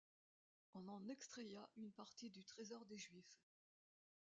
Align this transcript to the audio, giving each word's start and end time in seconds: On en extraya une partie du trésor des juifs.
On 0.73 0.87
en 0.87 1.07
extraya 1.09 1.69
une 1.77 1.91
partie 1.91 2.31
du 2.31 2.43
trésor 2.43 2.83
des 2.87 2.97
juifs. 2.97 3.45